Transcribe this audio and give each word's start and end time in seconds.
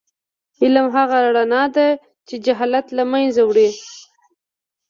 علم 0.61 0.85
هغه 0.95 1.17
رڼا 1.35 1.63
ده 1.75 1.87
چې 2.27 2.35
جهالت 2.45 2.87
له 2.97 3.03
منځه 3.11 3.41
وړي. 3.45 3.69